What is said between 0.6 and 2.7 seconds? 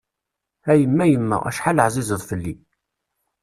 A yemma yemma, acḥal ɛzizeḍ fell-i.